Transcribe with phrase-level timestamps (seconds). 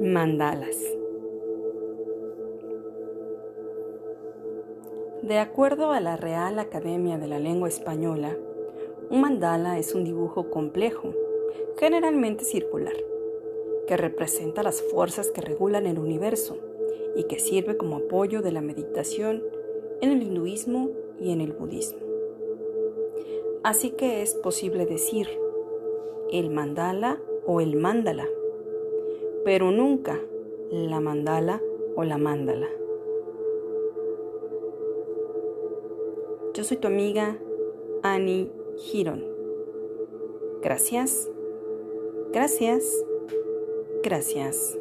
[0.00, 0.76] Mandalas.
[5.22, 8.36] De acuerdo a la Real Academia de la Lengua Española,
[9.10, 11.14] un mandala es un dibujo complejo,
[11.78, 12.92] generalmente circular,
[13.88, 16.58] que representa las fuerzas que regulan el universo
[17.16, 19.42] y que sirve como apoyo de la meditación
[20.00, 21.98] en el hinduismo y en el budismo.
[23.64, 25.26] Así que es posible decir
[26.30, 28.28] el mandala o el mandala
[29.48, 30.20] pero nunca
[30.70, 31.62] la mandala
[31.96, 32.68] o la mándala.
[36.52, 37.38] Yo soy tu amiga
[38.02, 39.24] Annie Giron.
[40.60, 41.30] Gracias,
[42.30, 42.84] gracias,
[44.02, 44.78] gracias.